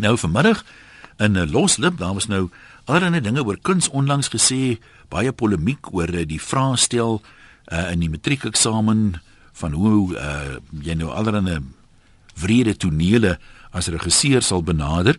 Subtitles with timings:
[0.00, 0.64] Nou vanmiddag
[1.16, 2.48] in 'n loslip, daar was nou
[2.84, 7.22] allerlei dinge oor kuns onlangs gesê, baie polemiek oor eh, die vraestel
[7.72, 9.20] uh, in die matriekeksamen
[9.52, 11.58] van hoe uh, jy nou allerlei
[12.34, 13.38] wrede tonele
[13.70, 15.18] as regisseur sal benader.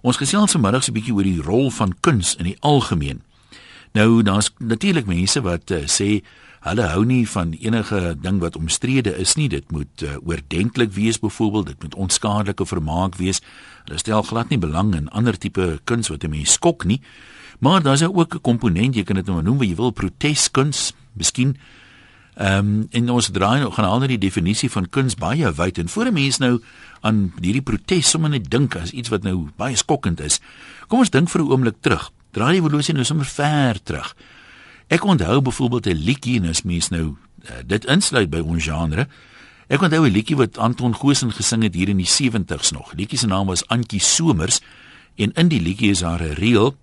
[0.00, 3.22] Ons gesels vanmiddag so 'n bietjie oor die rol van kuns in die algemeen.
[3.92, 6.22] Nou daar's natuurlik mense wat uh, sê
[6.62, 9.48] hulle hou nie van enige ding wat omstrede is nie.
[9.48, 13.42] Dit moet uh, oordentlik wees byvoorbeeld, dit moet onskadelike vermaak wees.
[13.84, 17.00] Hulle stel glad nie belang in ander tipe kuns wat 'n mens skok nie.
[17.58, 21.56] Maar daar's ook 'n komponent, jy kan dit nou noem wat jy wil, proteskuns, miskien
[22.32, 25.78] Ehm um, en ons draai nou gaan al na die definisie van kuns baie wyd
[25.78, 26.62] en voor 'n mens nou
[27.00, 30.40] aan hierdie protes sommer net dink as iets wat nou baie skokkend is.
[30.88, 32.10] Kom ons dink vir 'n oomblik terug.
[32.30, 34.16] Draai die evolusie nou sommer ver terug.
[34.92, 39.08] Ek onthou byvoorbeeld 'n liedjie en as mens nou uh, dit insluit by ons genre.
[39.66, 42.92] Ek onthou 'n liedjie wat Anton Goosen gesing het hier in die 70's nog.
[42.92, 44.60] Liedjie se naam was Antjie Somers
[45.14, 46.76] en in die liedjie is daar 'n reël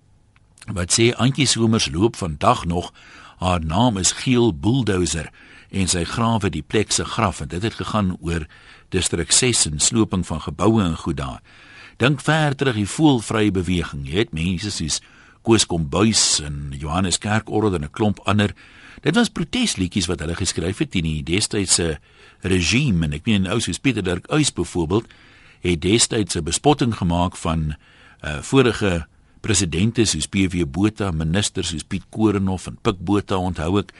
[0.72, 2.92] wat sê Antjie Somers loop vandag nog
[3.40, 5.30] Haar naam is Geel Bulldozer
[5.70, 8.44] en sy grawe die plek se graf en dit het gegaan oor
[8.92, 11.40] distrik 6 en sloping van geboue en goed daar.
[11.96, 14.04] Dink ver terug die voelvrye beweging.
[14.04, 15.00] Jy het mense soos
[15.42, 18.54] Koos Kombuis en Johannes Kerkorrel en 'n klomp ander.
[19.00, 21.98] Dit was protesliedjies wat hulle geskryf het teen die destydse
[22.40, 25.06] regime en ek meen ou soos Pieter Dirk Uys byvoorbeeld
[25.60, 27.76] het destyds 'n bespotting gemaak van
[28.24, 29.06] uh, vorige
[29.40, 33.92] presidente soos PW Botha, ministers soos Piet Koornhof en Pik Botha onthou ek.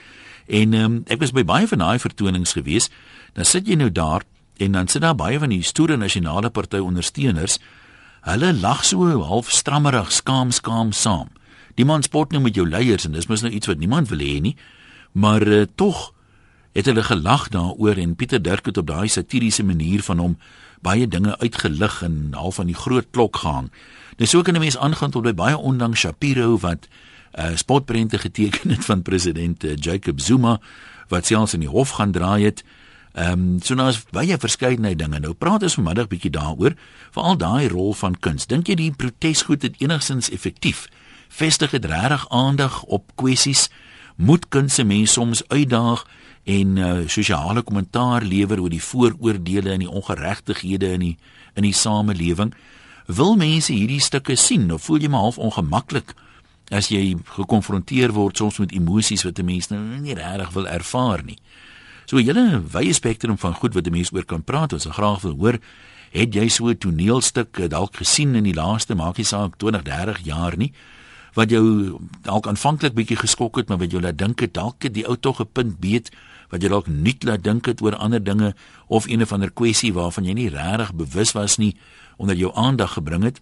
[0.47, 2.89] En um, ek was by baie van daai vertonings gewees.
[3.33, 4.25] Dan sit jy nou daar
[4.57, 7.59] en dan sit daar baie van die stoere nasionale party ondersteuners.
[8.21, 11.29] Hulle lag so half strammerig, skaam skaam saam.
[11.75, 14.21] Die man spot nou met jou leiers en dis mos nou iets wat niemand wil
[14.21, 14.55] hê nie.
[15.17, 16.11] Maar uh, tog
[16.77, 20.37] het hulle gelag daaroor en Pieter Dirk het op daai satiriese manier van hom
[20.85, 23.71] baie dinge uitgelig en half aan die groot klok gehang.
[24.17, 26.87] Nou so kan 'n mens aangaan tot by baie ondanks Shapiro wat
[27.33, 30.59] uh, spotprente geteken het van president uh, Jacob Zuma
[31.07, 32.63] wat selfs in die hof gaan draai het.
[33.13, 35.19] Ehm um, so nou is baie verskeidenheid dinge.
[35.19, 36.77] Nou praat ons vanmiddag bietjie daaroor,
[37.11, 38.47] veral daai rol van kuns.
[38.47, 40.87] Dink jy die protesgoed het enigstens effektief?
[41.27, 43.67] Vestig dit regtig aandag op kwessies?
[44.15, 46.05] Moet kuns se mense soms uitdaag
[46.43, 51.17] en uh, sosiale kommentaar lewer oor die vooroordeele en die ongeregtighede in die
[51.55, 52.53] in die samelewing?
[53.11, 56.15] Wil mense hierdie stukke sien of voel jy maar half ongemaklik
[56.71, 61.23] as jy gekonfronteer word soms met emosies wat 'n mens nou nie regtig wil ervaar
[61.23, 61.37] nie.
[62.05, 65.21] So 'n hele wye spektrum van goed wat 'n mens oor kan praat, ons graag
[65.21, 65.59] wil hoor.
[66.11, 70.19] Het jy so 'n toneelstuk eh, dalk gesien in die laaste maakie saak 20, 30
[70.23, 70.73] jaar nie?
[71.33, 74.93] Wat jou dalk aanvanklik bietjie geskok het, maar wat jou laat dink het dalk het
[74.93, 76.11] die ou tog 'n punt beet
[76.51, 78.53] wat jy dalk nuut laat dink het oor ander dinge
[78.87, 81.75] of een of ander kwessie waarvan jy nie regtig bewus was nie
[82.17, 83.39] onder jou aandag gebring het.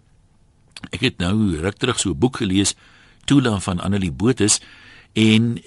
[0.93, 2.75] Ek het nou ruk terug so 'n boek gelees,
[3.25, 4.61] Tula van Annelie Botus
[5.13, 5.59] en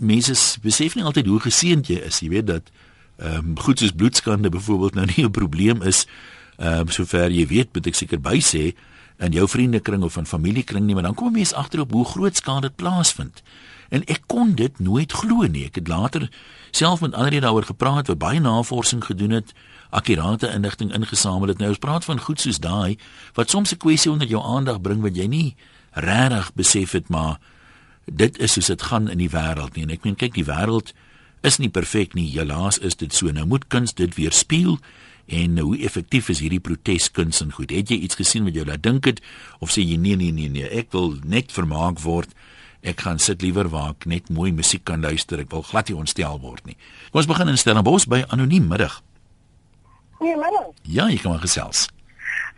[0.00, 2.70] mense besef nie altyd hoe geseënd jy is, jy weet dat
[3.16, 6.06] ehm um, goed soos bloedskande byvoorbeeld nou nie 'n probleem is
[6.56, 8.74] ehm um, sover jy weet, moet ek seker by sê
[9.18, 12.68] in jou vriendekring of in familiekring nie, maar dan kom mense agterop hoe groot skade
[12.68, 13.42] dit plaasvind.
[13.88, 15.64] En ek kon dit nooit glo nie.
[15.64, 16.28] Ek het later
[16.70, 19.54] self met ander daaroor gepraat, wat baie navorsing gedoen het
[19.90, 21.58] akkurate inligting ingesamel het.
[21.58, 22.98] Nou ons praat van goed soos daai
[23.34, 25.56] wat soms 'n kwessie onder jou aandag bring wat jy nie
[25.92, 27.38] regtig besef het maar
[28.06, 29.84] dit is soos dit gaan in die wêreld nie.
[29.86, 30.94] En ek meen kyk die wêreld
[31.46, 32.28] is nie perfek nie.
[32.30, 33.30] Helaas is dit so.
[33.34, 34.78] Nou moet kuns dit weer speel
[35.26, 37.72] en nou, hoe effektief is hierdie proteskuns en goed.
[37.74, 39.22] Het jy iets gesien wat jou laat dink het
[39.58, 42.30] of sê jy nee nee nee nee, ek wil net vermaak word.
[42.86, 45.42] Ek gaan sit liewer waar ek net mooi musiek kan luister.
[45.42, 46.78] Ek wil glad nie ontstel word nie.
[47.10, 49.00] Kom ons begin in Stellenbosch by anoniem middag.
[50.20, 50.62] Goeiemôre.
[50.86, 51.88] Ja, jy kan maar gesels.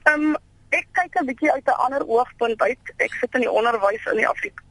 [0.05, 0.37] Ehm um,
[0.77, 2.95] ek kyk 'n bietjie uit 'n ander oogpunt uit.
[3.01, 4.68] Ek sit in die onderwys in die Afrikaans.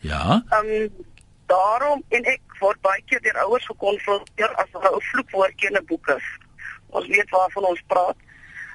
[0.00, 0.44] Ja.
[0.48, 1.06] Ehm um,
[1.46, 5.86] daarom en ek word baie keer deur ouers gekonfronteer as hulle 'n vloekwoordjie in 'n
[5.86, 6.26] boek is.
[6.86, 8.16] Ons weet waarvan ons praat.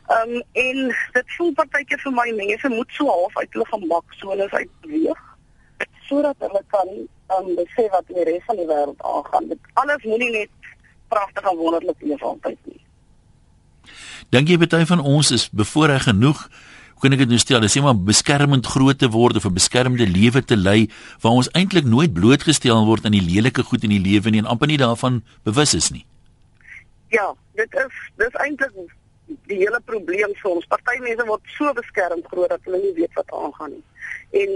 [0.07, 4.13] Ehm um, en dit voel partykeer vir my mense moet so half uit hulle gemak
[4.13, 5.21] sones uitbeweeg
[6.07, 6.89] sodat hulle kan
[7.27, 9.47] ehm um, besef wat in die res van die wêreld aangaan.
[9.47, 10.49] Dit alles moenie net
[11.07, 12.81] pragtig en wonderlik wees altyd nie.
[14.29, 16.47] Dink jy baie van ons is bevoorreg genoeg?
[17.03, 17.59] Kan ek dit nou stel?
[17.59, 20.87] Dis net maar beskermend groot te word of 'n beskermde lewe te lei
[21.21, 24.47] waar ons eintlik nooit blootgestel word aan die lelike goed in die lewe nie en
[24.47, 26.05] amper nie daarvan bewus is nie.
[27.11, 28.71] Ja, dit is dis eintlik
[29.51, 30.65] die hele probleem soms.
[30.65, 33.83] Party mense word so beskermd groot dat hulle nie weet wat aangaan nie.
[34.41, 34.51] En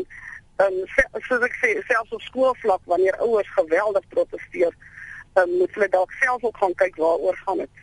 [0.58, 4.72] ehm um, soos ek sê, selfs op skoolvlak wanneer ouers geweldig proteseer,
[5.34, 7.76] ehm um, moet hulle dalk self ook gaan kyk waaroor gaan dit.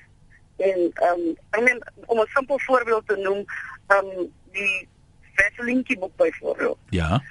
[0.56, 3.44] En ehm um, ek meen om 'n simpel voorbeeld te noem,
[3.92, 4.88] ehm um, die
[5.34, 6.78] Vaseline boek byvoorbeeld.
[6.90, 7.22] Ja.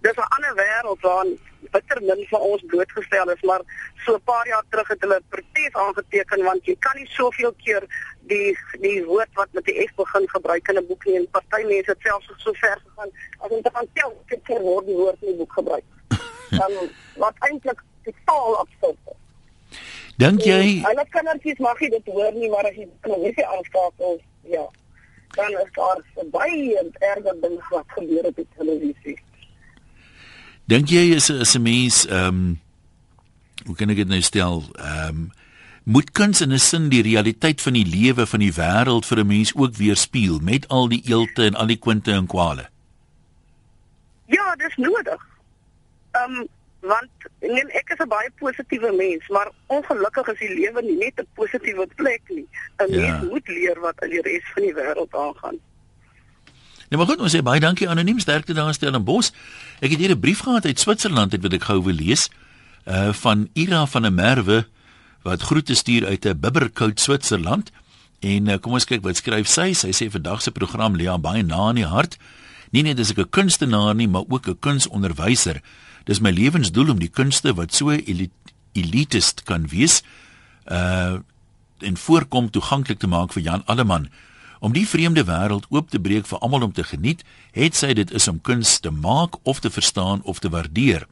[0.00, 1.26] Dis 'n ander wêreld waar
[1.70, 3.62] bitter min van ons blootgestel is, maar
[4.04, 7.82] so 'n paar jaar terug het hulle protes aangeteken want jy kan nie soveel keer
[8.20, 11.62] die die woord wat met die F begin gebruik in 'n boek nie en party
[11.62, 14.94] mense het selfs so ver gegaan as om te gaan tel hoeveel keer word die
[14.94, 15.84] woord in die boek gebruik.
[16.60, 16.72] Dan
[17.16, 19.16] wat eintlik totaal absurd is.
[20.16, 24.20] Dink jy Hulle kindertjies mag nie dit hoor nie, maar as jy kan nie aanskakel,
[24.42, 24.68] ja.
[25.36, 29.18] Dan is daar baie erger dinge wat gebeur op die televisie.
[30.68, 32.60] dink jy is is 'n mens ehm um,
[33.66, 34.64] hoe kan ek dit nou stel?
[34.76, 35.30] Ehm um,
[35.84, 39.26] moet kuns in 'n sin die realiteit van die lewe van die wêreld vir 'n
[39.26, 42.68] mens ook weerspieël met al die eelte en al die kwinte en kwale?
[44.26, 45.20] Ja, dis nodig.
[46.12, 46.48] Ehm um,
[46.80, 47.10] want
[47.40, 51.26] nee, ek is 'n baie positiewe mens, maar ongelukkig is die lewe nie net 'n
[51.34, 52.46] positiewe plek nie.
[52.78, 53.00] 'n Ja.
[53.00, 55.58] Mens moet leer wat in die res van die wêreld aangaan.
[56.88, 59.30] Nou maar goed, ons sê baie dankie anoniem sterkte daar in Stellenbosch.
[59.80, 62.30] Ek het hier 'n brief gehad uit Switserland het wat ek gou wil lees.
[62.86, 64.66] Uh van Ira van der Merwe
[65.22, 67.70] wat groete stuur uit 'n Bibbercoat Switserland.
[68.20, 69.72] En uh, kom ons kyk wat skryf sy.
[69.72, 72.18] Sy sê vandag se program lê haar baie na in die hart.
[72.74, 75.62] Nie net as ek 'n kunstenaar nie, maar ook 'n kunsonderwyser.
[76.08, 78.32] Dis my lewensdoel om die kunste wat so elit
[78.78, 80.02] elitist kan wees,
[80.64, 81.20] uh
[81.78, 84.08] en voorkom toeganklik te maak vir Jan Alleman.
[84.58, 87.22] Om die vreemde wêreld oop te breek vir almal om te geniet,
[87.54, 91.06] het sy dit is om kuns te maak of te verstaan of te waardeer.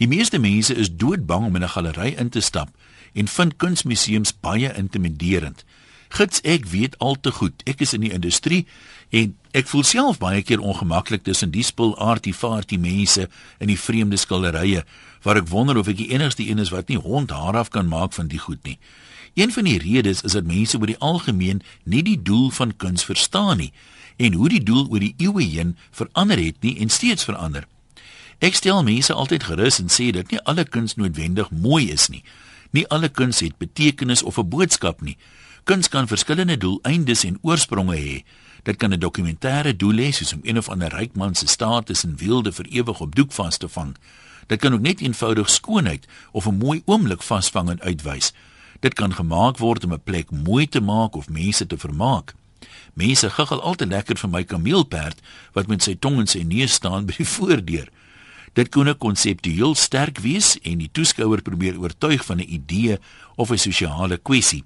[0.00, 2.72] Die meeste mense is doodbang om in 'n galery in te stap
[3.12, 5.64] en vind kunsmuseums baie intimiderend.
[6.08, 7.62] Gits ek weet al te goed.
[7.66, 8.66] Ek is in die industrie
[9.10, 13.28] en ek voel self baie keer ongemaklik tussen die spul artifarty mense
[13.58, 14.84] in die vreemde skilderye
[15.22, 17.88] waar ek wonder of ek die enigste een is wat nie hond haar af kan
[17.90, 18.78] maak van die goed nie.
[19.34, 23.04] Een van die redes is dat mense oor die algemeen nie die doel van kuns
[23.04, 23.72] verstaan nie
[24.16, 27.66] en hoe die doel oor die eeue heen verander het nie en steeds verander.
[28.40, 32.22] Ek stel mense altyd gerus en sê dat nie alle kuns noodwendig mooi is nie.
[32.72, 35.16] Nie alle kuns het betekenis of 'n boodskap nie.
[35.64, 38.24] Kuns kan verskillende doeleindes en oorspronge hê.
[38.62, 42.04] Dit kan 'n dokumentêre doel hê soos om een of ander ryk man se status
[42.04, 43.96] en wilde vir ewig op doek vas te vang.
[44.46, 48.32] Dit kan ook net eenvoudig skoonheid of 'n mooi oomblik vasvang en uitwys.
[48.80, 52.34] Dit kan gemaak word om 'n plek mooi te maak of mense te vermaak.
[52.94, 55.20] Mense giggel altyd lekker vir my kameelperd
[55.52, 57.88] wat met sy tong in sy neus staan by die voordeur.
[58.52, 62.98] Dit kon 'n konseptueel sterk wees en die toeskouer probeer oortuig van 'n idee
[63.36, 64.64] of 'n sosiale kwessie.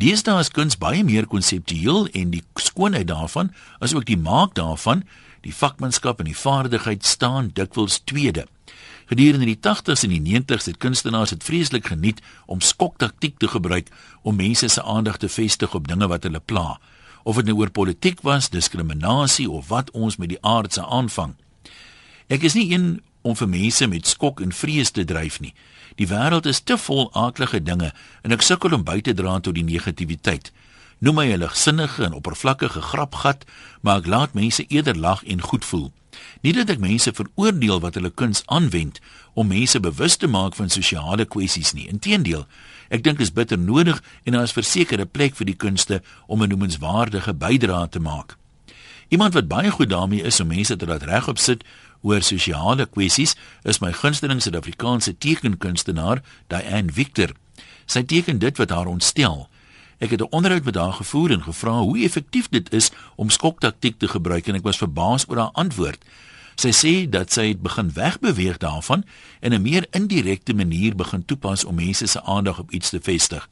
[0.00, 5.04] Deesdae is kuns baie meer konseptueel en die skoonheid daarvan, asook die maak daarvan,
[5.42, 8.46] die vakmanskap en die vaardigheid staan dikwels tweede.
[9.10, 13.90] Gedurende die 80s en die 90s het kunstenaars dit vreeslik geniet om skoktaktiek te gebruik
[14.22, 16.78] om mense se aandag te vestig op dinge wat hulle pla,
[17.22, 21.34] of dit nou oor politiek was, diskriminasie of wat ons met die aardse aanvang.
[22.32, 25.52] Ek is nie een om vir mense met skok en vrees te dryf nie.
[25.96, 27.92] Die wêreld is te vol aaklige dinge
[28.22, 30.52] en ek sukkel om by te dra tot die negativiteit.
[30.98, 33.44] Noem my 'n ligsinnige en oppervlakkige grapgat,
[33.80, 35.92] maar ek laat mense eerder lag en goed voel.
[36.40, 39.00] Nie dat ek mense veroordeel wat hulle kuns aanwend
[39.34, 41.88] om mense bewus te maak van sosiale kwessies nie.
[41.88, 42.46] Inteendeel,
[42.88, 46.02] ek dink dit is bitter nodig en daar is verseker 'n plek vir die kunste
[46.26, 48.36] om 'n noemenswaardige bydrae te maak.
[49.08, 51.64] Iemand wat baie goed daarmee is om mense te laat regop sit
[52.02, 57.32] oor sosiale kwessies is my gunsteling Suid-Afrikaanse tekenkunstenaar, Diane Victor.
[57.86, 59.48] Sy teken dit wat haar ontstel.
[60.02, 63.98] Ek het 'n onderhoud met haar gevoer en gevra hoe effektief dit is om skoktaktiek
[63.98, 66.04] te gebruik en ek was verbaas oor haar antwoord.
[66.56, 69.04] Sy sê dat sy het begin wegbeweeg daarvan
[69.40, 73.48] en 'n meer indirekte manier begin toepas om mense se aandag op iets te vestig.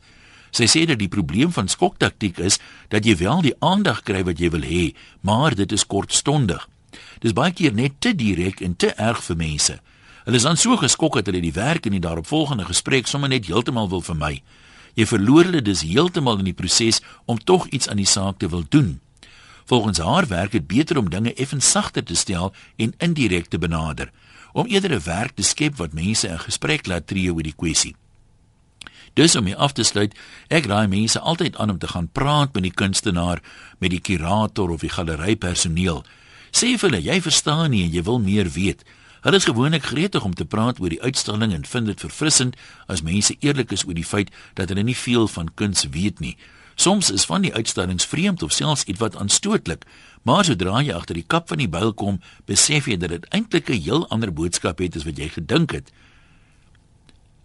[0.51, 4.39] Sy sê dat die probleem van skoktaktiek is dat jy wel die aandag kry wat
[4.39, 6.69] jy wil hê, maar dit is kortstondig.
[7.21, 9.81] Dis baie keer net te direk en te erg vir mense.
[10.25, 13.47] Hulle is dan so geskok dat hulle die werk en die daaropvolgende gesprek sommer net
[13.47, 14.43] heeltemal wil vermy.
[14.95, 18.49] Jy verloor hulle dus heeltemal in die proses om tog iets aan die saak te
[18.49, 19.01] wil doen.
[19.71, 24.11] Volgens haar werk dit beter om dinge effens sagter te stel en indirek te benader,
[24.53, 27.95] om eerder 'n werk te skep wat mense in gesprek laat tree oor die kwessie.
[29.15, 30.15] Dus om hier af te sluit,
[30.49, 33.43] ek raai mense altyd aan om te gaan praat met die kunstenaar,
[33.79, 36.05] met die kurator of die galerypersoneel.
[36.51, 38.85] Sê vir hulle jy verstaan nie en jy wil meer weet.
[39.21, 43.03] Hulle is gewoonlik gretig om te praat oor die uitstalling en vind dit verfrissend as
[43.03, 46.37] mense eerlik is oor die feit dat hulle nie veel van kuns weet nie.
[46.81, 49.85] Soms is van die uitstallings vreemd of selfs ietwat aanstootlik,
[50.23, 53.69] maar sodra jy agter die kap van die byl kom, besef jy dat dit eintlik
[53.69, 55.93] 'n heel ander boodskap het as wat jy gedink het.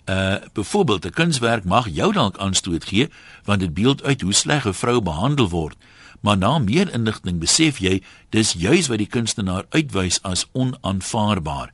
[0.05, 3.09] Uh byvoorbeeld 'n kunswerk mag jou dalk aanstoot gee
[3.43, 5.77] want dit beeld uit hoe sleg 'n vrou behandel word,
[6.25, 7.99] maar na meer inligting besef jy
[8.33, 11.69] dis juis wat die kunstenaar uitwys as onaanvaarbaar.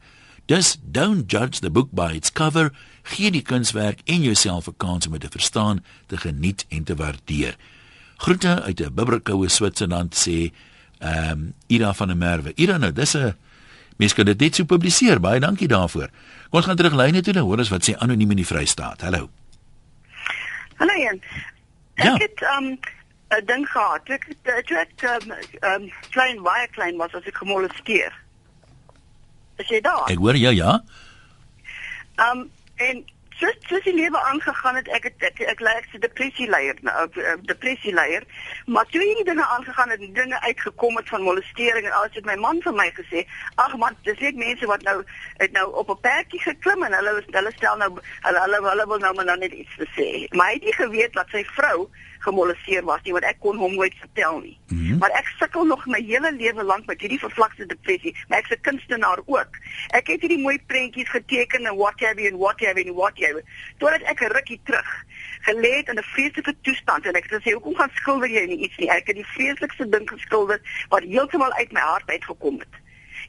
[0.52, 2.74] Dus don't judge the book by its cover.
[3.14, 6.96] Gee die kunswerk en jouself 'n kans om dit te verstaan, te geniet en te
[6.96, 7.56] waardeer.
[8.18, 10.52] Groete uit 'n bibberkoue Switserland sê
[11.00, 12.52] ehm um, Ida van der Merwe.
[12.56, 13.36] Ida nou, dis 'n
[13.98, 15.20] mens kan dit net so publiseer.
[15.20, 16.10] Baie dankie daarvoor.
[16.50, 19.02] Kom ons gaan terug lyne toe en hoor ons wat sê anoniem in die Vrystaat.
[19.02, 19.30] Hallo.
[20.76, 21.22] Hallo Jan.
[21.96, 22.14] Ja.
[22.14, 22.80] Ek het ehm um,
[23.32, 24.10] 'n ding gehad.
[24.10, 28.14] Ek het ek ehm um, klein baie klein was as ek gemolesteer.
[29.56, 30.10] Is jy daar?
[30.12, 30.82] Ek hoor jou, ja.
[32.16, 33.06] Ehm um, en
[33.42, 36.78] soos soos die lewe aangegaan het, ek het ek, ek lei ek se depressie leier,
[36.86, 37.08] nou
[37.50, 38.26] depressie leier.
[38.66, 42.28] Maar toe hierdie dinge aangegaan het, die dinge uitgekom het van molestering en alles het
[42.30, 45.02] my man vir my gesê, "Ag man, dis net mense wat nou
[45.38, 47.90] het nou op 'n perdjie geklim en hulle hulle stel nou
[48.22, 51.14] hulle hulle, hulle wil nou maar nou net iets sê." Maar hy het nie geweet
[51.14, 51.90] dat sy vrou
[52.22, 54.58] gemolesteer was nie want ek kon hom nooit vertel nie.
[54.68, 54.98] Mm -hmm.
[54.98, 58.62] Maar ek sukkel nog my hele lewe lank met hierdie vervlakte depressie, maar ek's 'n
[58.62, 59.52] kunstenaar ook.
[59.88, 62.98] Ek het hierdie mooi prentjies geteken en what have you and what have you and
[62.98, 63.31] what have you.
[63.78, 64.92] Totdat ek rukkie terug
[65.48, 68.62] gelê het in 'n vreeslike toestand en ek het gesê hoekom gaan skilder jy nie
[68.66, 68.90] iets nie?
[68.90, 72.82] Ek het die vreeslikste ding geskilder wat heeltemal uit my hart uitgekom het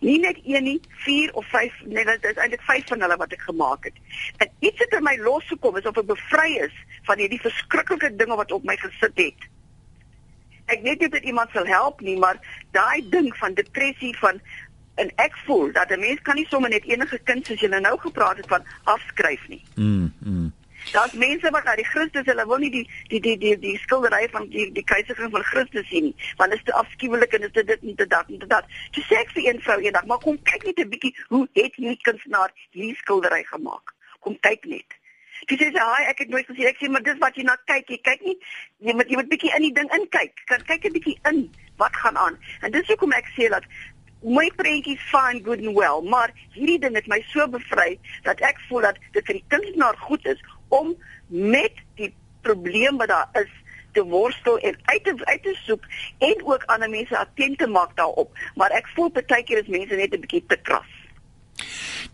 [0.03, 3.33] nie net een nie, 4 of 5, nee, dit is eintlik 5 van hulle wat
[3.33, 3.99] ek gemaak het.
[4.37, 6.75] En iets het in my losgekom is of ek bevry is
[7.07, 9.47] van hierdie verskriklike dinge wat op my gesit het.
[10.75, 12.41] Ek weet nie dit iemand sal help nie, maar
[12.75, 14.41] daai ding van depressie van
[14.95, 17.99] en ek voel dat 'n mens kan nie sommer net enige kind soos jy nou
[17.99, 19.63] gepraat het van afskryf nie.
[19.75, 20.13] Mm.
[20.19, 20.53] mm.
[20.91, 24.27] Daar's mense wat na die Christus, hulle wil nie die die die die die skildery
[24.33, 27.57] van die die keiserling van Christus sien nie, want dit is te afskuwelik en dit
[27.57, 28.67] is dit nie te dat nie te dat.
[28.97, 31.75] Jy sê ek vir een vrou eendag, maar kom kyk net 'n bietjie hoe het
[31.77, 33.95] hierdie kunstenaar hierdie skildery gemaak.
[34.21, 34.99] Kom kyk net.
[35.49, 37.57] Sy sê sy, "Haai, ek het nooit gesien ek sê maar dis wat jy na
[37.67, 37.89] kyk.
[37.89, 38.39] Jy kyk nie
[38.79, 40.35] jy moet jy moet bietjie in die ding inkyk.
[40.47, 43.65] Kan kyk 'n bietjie in wat gaan aan." En dis hoekom ek sê dat
[44.23, 48.61] my prentjies fine good and well, maar hierdie ding het my so bevry dat ek
[48.69, 50.95] voel dat dit vir die kunstenaar goed is om
[51.29, 52.13] met die
[52.43, 53.51] probleem wat daar is
[53.93, 55.85] te worstel en uit te uit te soek
[56.19, 58.33] en ook ander mense attent te maak daarop.
[58.57, 60.91] Maar ek voel baie keer is mense net 'n bietjie te kras.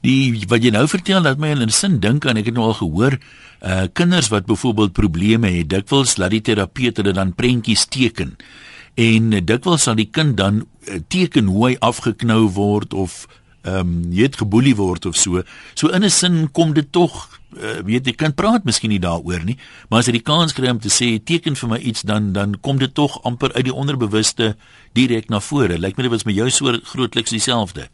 [0.03, 2.67] Die wat jy nou vertel laat my in 'n sin dink aan ek het nou
[2.67, 3.19] al gehoor
[3.63, 8.37] uh kinders wat byvoorbeeld probleme het, dikwels laat die terapeut hulle dan prentjies teken.
[8.99, 13.27] En uh, dikwels sal die kind dan uh, teken hoe hy afgeknou word of
[13.67, 15.43] ehm um, jy het geboelie word of so.
[15.75, 17.27] So in 'n sin kom dit tog
[17.57, 19.57] uh, weet jy kan praat miskien nie daaroor nie,
[19.89, 22.57] maar as jy die kans kry om te sê teken vir my iets dan dan
[22.61, 24.57] kom dit tog amper uit die onderbewuste
[24.95, 25.79] direk na vore.
[25.79, 27.89] Lyk my dit was met jou so grootliks dieselfde.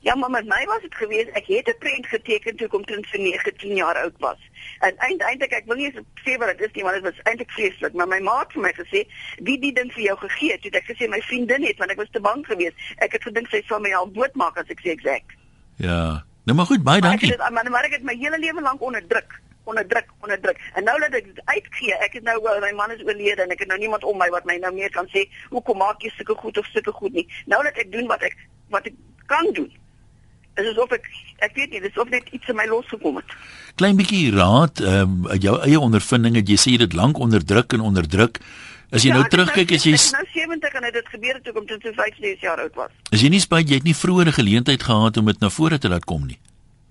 [0.00, 3.06] Ja, maar met my was dit gewees ek het 'n prent geteken toe ek omtrent
[3.06, 4.38] so 19 jaar oud was.
[4.84, 5.92] En eintlik ek wil nie
[6.24, 8.62] sê wat dit is nie, maar dit was eintlik vreeslik, maar my ma het vir
[8.62, 9.06] my gesê,
[9.48, 11.96] "Wie die ding vir jou gegee het?" Toe ek gesê my vriendin het, want ek
[11.96, 12.76] was te bang geweest.
[12.98, 15.36] Ek het gedink sy sal my al doodmaak as ek sê eksak.
[15.76, 16.24] Ja.
[16.44, 17.36] Nou maar goed, baie dankie.
[17.36, 20.60] Maar, maar, maar ek het my hele lewe lank onderdruk, onderdruk, onderdruk.
[20.74, 23.58] En nou dat ek dit uitgee, ek het nou my man is oorlede en ek
[23.58, 26.34] het nou niemand om my wat my nou meer kan sê hoekom maak jy sulke
[26.34, 27.26] goed of sulke goed nie.
[27.46, 28.36] Nou dat ek doen wat ek
[28.70, 28.94] wat ek
[29.26, 29.72] kan doen.
[30.56, 31.08] Dit is of ek
[31.44, 33.34] ek weet nie, dis of net iets in my losgekom het.
[33.76, 37.84] Klein bietjie raad, ehm um, jou eie ondervindinge, jy sê jy dit lank onderdruk en
[37.90, 38.40] onderdruk.
[38.94, 41.52] As jy ja, nou terugkyk as jy is nou 70 en dit gebeur het toe
[41.52, 42.94] kom toe sy 15 jaar oud was.
[43.12, 45.78] As jy nie spyt jy het nie vroeër 'n geleentheid gehad om dit na vore
[45.78, 46.38] te laat kom nie.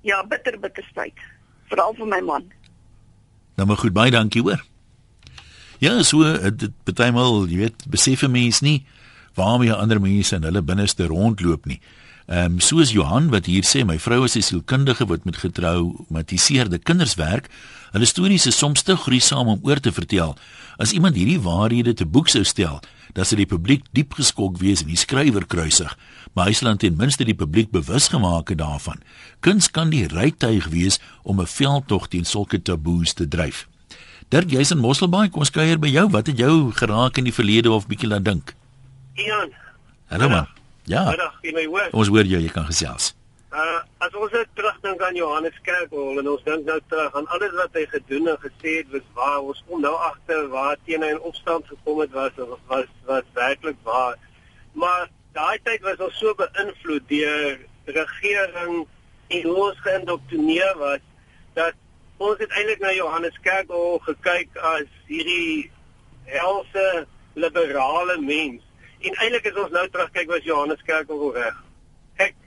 [0.04, 1.18] Ja, bitter bitter spyt.
[1.70, 2.52] Veral vir my man.
[3.58, 4.62] Nou maar goed, baie dankie hoor.
[5.80, 8.86] Ja, so dit partymal, jy weet, besef 'n mens nie
[9.36, 11.82] waarmee ander mense in hulle binneste rondloop nie.
[12.26, 16.78] Ehm um, soos Johan wat hier sê my vrou is 'n sielkundige wat met getraumatiseerde
[16.78, 17.50] kinders werk.
[17.92, 20.36] Hulle stories is soms te gruisam om oor te vertel.
[20.78, 22.82] As iemand hierdie waarhede te boek sou stel,
[23.14, 25.98] dan sou die publiek diep geskok wees en die skrywer kruisig.
[26.34, 29.00] Maar hy sal ten minste die publiek bewus gemaak het daarvan.
[29.40, 33.68] Kuns kan die rytuig wees om 'n veldtog teen sulke taboes te dryf.
[34.30, 36.10] Dirk, jy's in Mosselbaai, kom ons kuier by jou.
[36.10, 38.56] Wat het jou geraak in die verlede of bietjie laat dink?
[39.14, 39.54] Ian.
[40.10, 40.55] Hallo man.
[40.86, 41.04] Ja.
[41.10, 41.94] Middag, jy my hoor.
[41.98, 43.14] Ons hoor jou, jy kan gesels.
[43.56, 47.54] Uh as ons net terugdink aan Johannes Kerkhol en ons dink nou terug aan alles
[47.58, 51.10] wat hy gedoen en gesê het, was waar ons kom nou agter waar teen hy
[51.16, 52.36] in opstand gekom het was
[52.70, 54.20] was was werklik waar.
[54.78, 57.58] Maar daai tyd was ons so beïnvloed deur
[57.98, 58.76] regering
[59.28, 61.02] en hoe ons geïndoktrineer was
[61.58, 61.74] dat
[62.18, 65.72] ons het eintlik na Johannes Kerkhol gekyk as hierdie
[66.30, 66.88] helse
[67.34, 68.65] liberale mens
[69.06, 71.58] En eintlik as ons nou terugkyk was Johannes Kerkel reg.
[72.26, 72.38] Ek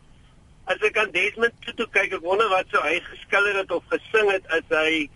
[0.73, 4.31] as ek aan Desmond Tutu kyk, ek wonder wat sou hy geskilder het of gesing
[4.33, 5.11] het as hy 'n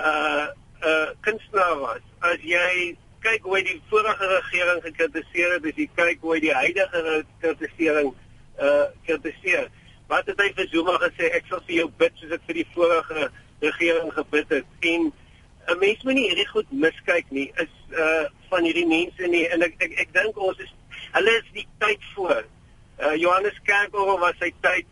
[0.00, 2.04] uh, 'n uh, kunstenaar was.
[2.20, 6.40] As jy kyk hoe hy die vorige regering gekritiseer het, as jy kyk hoe hy
[6.46, 7.02] die huidige
[7.40, 8.14] kritisering
[8.56, 9.68] uh kritiseer.
[10.08, 11.28] Wat het hy vir Zuma gesê?
[11.36, 13.28] Ek sal vir jou bid soos ek vir die vorige
[13.60, 14.66] regering gebid het.
[14.80, 15.12] En
[15.68, 17.52] 'n mens moet nie hierdie goed miskyk nie.
[17.60, 20.72] Is uh van hierdie mense nie en ek ek ek dink ons is
[21.12, 22.44] hulle is die tyd voor.
[22.98, 24.86] Uh Johannes Kerkhoff was sy tyd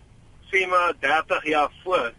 [0.52, 2.12] sê maar 30 jaar voor.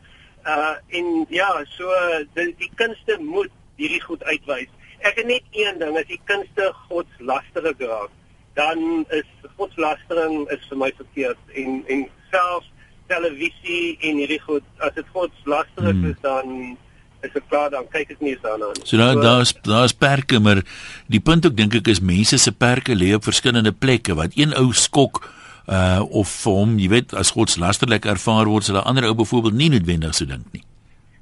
[0.46, 1.92] Uh en ja, so
[2.34, 4.72] die, die kunste moet hierdie goed uitwys.
[5.06, 8.14] Ek het net een ding, as die kunste godslasterig raak,
[8.56, 12.72] dan is godslastering is vir my verkeerd en en selfs
[13.12, 16.10] televisie en hierdie goed, as dit godslasterig hmm.
[16.10, 16.78] is dan
[17.26, 18.86] is dit klaar dan kyk ek nie daarna nie.
[18.86, 20.64] So daar daar's daar's perke maar
[21.08, 24.54] die punt ook dink ek is mense se perke lê op verskillende plekke wat een
[24.54, 25.24] ou skok
[25.66, 29.54] uh of vir hom, jy weet, as godslasterlik ervaar word, sal 'n ander ou byvoorbeeld
[29.54, 30.64] nie noodwendig so dink nie.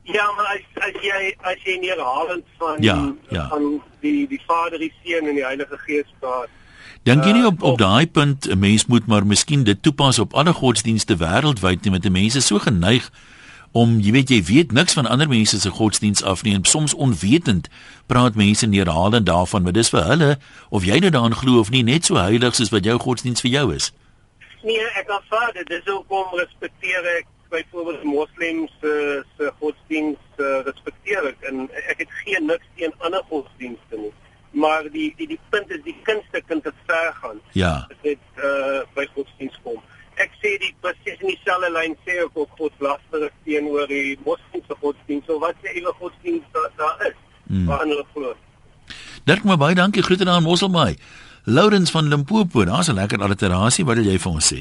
[0.03, 3.47] Ja, maar as as jy as jy nie herhalend van ja, ja.
[3.47, 6.51] van die die Vader, die Seun en die Heilige Gees praat.
[7.03, 10.33] Dink jy nie op op daai punt 'n mens moet maar miskien dit toepas op
[10.33, 13.11] alle godsdienste wêreldwyd nie met die mense so geneig
[13.73, 16.93] om jy weet jy weet niks van ander mense se godsdiens af nie en soms
[16.93, 17.69] onwetend
[18.05, 20.31] praat mense neerhalend daarvan maar dis vir hulle
[20.69, 23.51] of jy nou daaraan glo of nie net so heilig soos wat jou godsdiens vir
[23.51, 23.91] jou is.
[24.63, 25.67] Nee, ek aanvaar dit.
[25.67, 28.93] Dis ook om respekteer ek byvoorbeeld moslems se
[29.37, 34.13] se godsdiens uh, respekteer ek en ek het geen niks teen ander godsdienste nie.
[34.53, 37.41] Maar die die die punt is die kunste kan te ver gaan.
[37.57, 37.73] Ja.
[38.05, 39.81] Dit uh by godsdiens kom.
[40.23, 45.25] Ek sê die presies in dieselfde lyn sê ek ook godslasterig teenoor die moslimse godsdiens.
[45.27, 47.17] So wat sê julle godsdiens daar da is?
[47.49, 47.67] Hmm.
[47.67, 48.33] Waar hulle glo.
[49.27, 50.03] Dirk, maar baie dankie.
[50.03, 50.95] Groete aan Mosselbaai.
[51.45, 53.85] Lourens van Limpopo, daar's 'n lekker alliterasie.
[53.85, 54.59] Wat wil jy vir ons sê?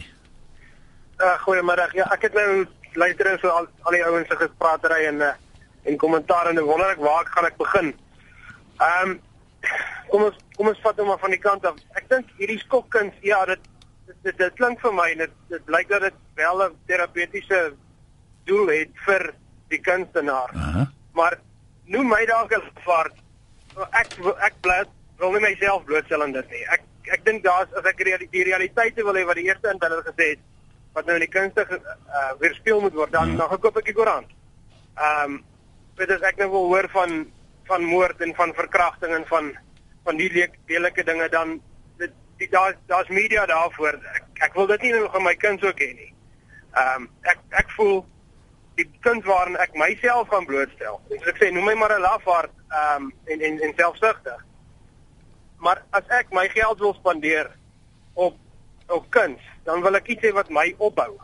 [1.23, 1.87] Uh, Goeiemôre.
[1.95, 5.33] Ja, ek het nou luister so al, al die ouens se gespraatery en uh,
[5.83, 7.95] en kommentaar en wonder ek waar ek gaan ek begin.
[8.81, 9.21] Ehm um,
[10.11, 11.79] kom ons kom ons vat hom maar van die kant af.
[11.99, 13.61] Ek dink hierdie skokkuns, ja, dit
[14.13, 17.61] dit, dit dit klink vir my dit dit blyk dat dit wel 'n terapeutiese
[18.45, 19.35] doel het vir
[19.69, 20.51] die kunstenaar.
[20.55, 20.87] Uh -huh.
[21.13, 21.39] Maar
[21.85, 23.15] noem my dalk 'n vaart.
[23.91, 24.09] Ek
[24.49, 24.85] ek bly
[25.17, 26.65] wil nie myself blootstel aan dit nie.
[26.69, 30.03] Ek ek dink daar's as ek reali die realiteite wil hê wat die eerste inbeller
[30.03, 30.39] gesê het
[30.93, 33.37] wat nou in die kunste uh, weerspieël moet word dan hmm.
[33.37, 34.29] dan koop ek die koerant.
[34.97, 35.45] Ehm um,
[35.97, 37.27] weet as ek nou wil hoor van
[37.65, 39.53] van moord en van verkrachting en van
[40.05, 40.31] van die
[40.67, 41.72] lelike dinge dan dit
[42.51, 43.99] daar's daar's media daarvoor.
[44.15, 46.13] Ek, ek wil dit nie nog aan my kinders ook hê nie.
[46.73, 48.05] Ehm um, ek ek voel
[48.81, 51.01] die kuns waarin ek myself gaan blootstel.
[51.09, 54.45] Soos ek sê, noem my maar 'n lafaard ehm um, en en en selfsugtig.
[55.59, 57.51] Maar as ek my geld wil spandeer
[58.15, 58.39] op
[58.89, 61.21] op kuns, dan wil ek iets hê wat my opbou.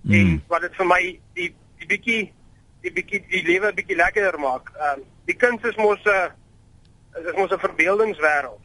[0.00, 0.14] Mm.
[0.14, 1.02] En wat dit vir my
[1.34, 2.32] die die bietjie
[2.80, 4.72] die bietjie die lewe bietjie lekkerder maak.
[4.76, 6.32] Ehm um, die kuns is mos 'n
[7.26, 8.64] is mos 'n verbeeldingswêreld.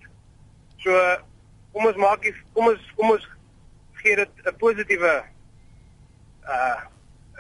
[0.78, 0.92] So
[1.74, 3.28] kom ons maak die kom ons kom ons
[4.02, 5.24] gee dit 'n positiewe
[6.48, 6.80] uh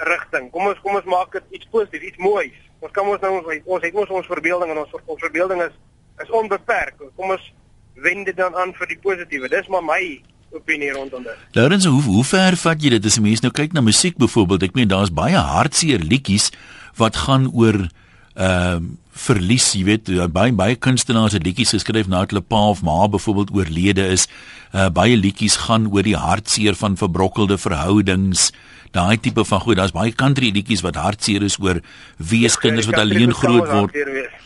[0.01, 0.49] rigting.
[0.51, 2.57] Kom ons kom ons maak dit iets positief, iets moois.
[2.81, 5.75] Ons kan ons nou ons ons het mos ons verbeelding en ons ons verbeelding is
[6.23, 6.97] is onbeperk.
[7.15, 7.53] Kom ons
[8.01, 9.49] wend dit dan aan vir die positiewe.
[9.49, 11.37] Dis maar my opinie rondom dit.
[11.57, 14.63] Laurens, hoe hoe ver vat jy dit as 'n mens nou kyk na musiek byvoorbeeld?
[14.63, 16.51] Ek meen daar's baie hartseer liedjies
[16.97, 17.87] wat gaan oor
[18.35, 22.81] ehm uh, verlies, jy weet, baie baie kunstenaars het liedjies geskryf nadat hulle pa of
[22.83, 24.27] ma byvoorbeeld oorlede is.
[24.71, 28.51] Uh baie liedjies gaan oor die hartseer van verbrokkelde verhoudings.
[28.91, 31.81] Daai tipe van goed, daar's baie country liedjies wat hartseer is oor
[32.17, 33.99] weeskinders wat alleen groot word.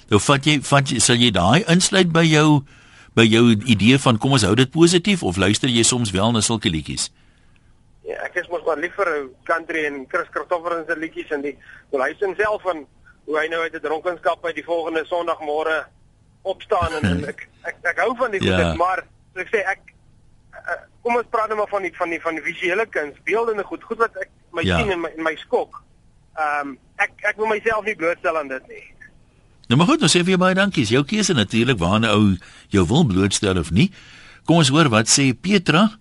[0.10, 2.64] Nou vat jy vat jy sal jy daai insluit by jou
[3.16, 6.42] by jou idee van kom ons hou dit positief of luister jy soms wel na
[6.44, 7.12] sulke liedjies?
[8.06, 9.08] Ja, ek is mos maar liever
[9.48, 11.56] country en Chris Christopher se liedjies en die
[11.96, 12.84] luister self van
[13.26, 15.86] hoe hy nou uit 'n dronkenskap by die volgende Sondagmôre
[16.42, 18.58] opstaan en, en ek, ek ek hou van die ja.
[18.58, 19.94] goed, maar so ek sê ek
[20.54, 23.64] uh, kom ons praat nou maar van die van die van die visuele kuns, beeldende
[23.64, 24.80] goed, goed wat ek my ja.
[24.80, 25.82] sien en my, my skok.
[26.36, 28.84] Ehm um, ek ek wil myself nie blootstel aan dit nie.
[29.68, 30.86] Nou maar goed, ons sê vir jou baie dankie.
[30.86, 32.38] Jou keuse natuurlik waar 'n ou
[32.70, 33.92] jou wil blootstel of nie.
[34.46, 35.98] Kom ons hoor wat sê Petra.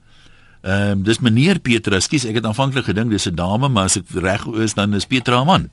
[0.65, 1.99] Ehm um, dis meneer Petra.
[2.01, 5.05] Skus, ek het aanvanklik gedink dis 'n dame, maar as ek reg is dan is
[5.05, 5.69] Petra 'n man.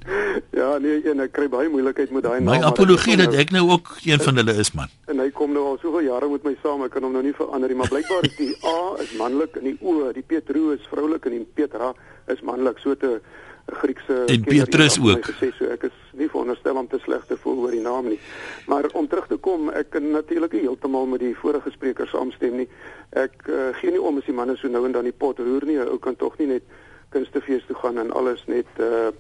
[0.52, 2.60] Ja, nee, en ek kry baie moeilikheid met daai naam.
[2.60, 4.88] My apologie dat ek nou ook een van hulle is, man.
[5.08, 7.34] En hy kom nou al soveel jare met my saam, ek kan hom nou nie
[7.34, 10.84] verander nie, maar blykbaar is die A is manlik en die O, die Petro is
[10.92, 11.94] vroulik en die Petra
[12.28, 12.80] is manlik.
[12.84, 13.22] So te
[13.66, 15.26] Griekse en Petrus ook.
[15.26, 18.20] Gesê so ek is nie veronderstel om te sleg te voel oor die naam nie.
[18.68, 22.68] Maar om terug te kom, ek kan natuurlik heeltemal met die vorige spreker saamstem nie.
[23.10, 25.66] Ek uh, gee nie om as die manne so nou en dan die pot roer
[25.66, 25.80] nie.
[25.80, 26.68] Ou kan tog nie net
[27.12, 29.12] kunstefees toe gaan en alles net uh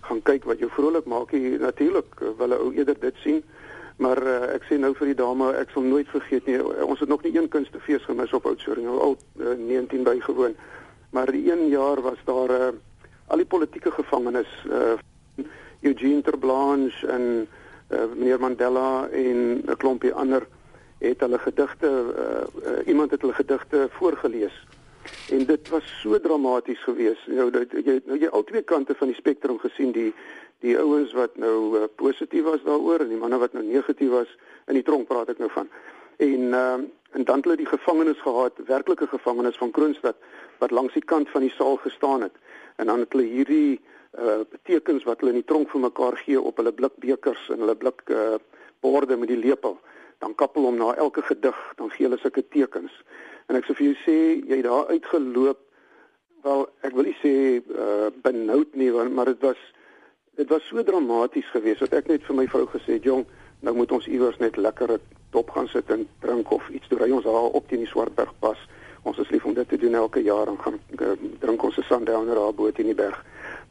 [0.00, 1.32] gaan kyk wat jou vrolik maak.
[1.60, 3.42] Natuurlik wil 'n ou eerder dit sien.
[4.00, 6.56] Maar uh, ek sê nou vir die dame, ek sal nooit vergeet nie.
[6.82, 8.88] Ons het nog nie een kunstefees gemis op Oudtshoorn nie.
[8.88, 10.56] Al uh, 19 bygewoon.
[11.10, 12.78] Maar die een jaar was daar 'n uh,
[13.30, 14.98] al die politieke gevangenes uh
[15.80, 17.46] Eugene Terblanche en
[17.88, 20.44] uh, meneer Mandela en 'n klompie ander
[20.98, 24.66] het hulle gedigte uh, uh, iemand het hulle gedigte voorgeles.
[25.30, 27.26] En dit was so dramaties geweest.
[27.26, 30.12] Nou dat jy nou jy al twee kante van die spektrum gesien die
[30.60, 34.28] die ouens wat nou uh, positief was daaroor en die manne wat nou negatief was
[34.66, 35.68] in die tronk praat ek nou van.
[36.20, 36.78] En uh,
[37.10, 40.16] en dan het hulle die gevangenes gehad, werklike gevangenes van Kroonstad
[40.58, 42.36] wat langs die kant van die saal gestaan het.
[42.76, 43.80] En dan het hulle hierdie
[44.18, 47.76] uh tekens wat hulle in die tronk vir mekaar gee op hulle blikbekers en hulle
[47.78, 48.36] blik uh
[48.84, 49.78] borde met die lepel.
[50.18, 52.94] Dan kappel hom na elke gedig dan gee hulle sulke tekens.
[53.48, 54.18] En ek sê vir jou sê
[54.52, 55.62] jy daar uitgeloop
[56.42, 59.62] wel ek wil nie sê uh benoud nie maar dit was
[60.36, 63.26] dit was so dramaties geweest dat ek net vir my vrou gesê jong
[63.60, 64.98] nou moet ons iewers net lekker
[65.30, 68.32] dop gaan sit en drink of iets doen ry ons daar op teen die Swartberg
[68.38, 68.58] pas
[69.02, 71.84] ons is lief om dit te doen elke jaar en gaan uh, drink ons se
[71.88, 73.16] sundowner daar bo teen die berg.